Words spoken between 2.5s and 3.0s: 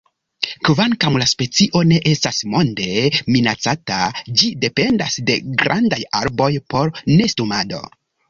monde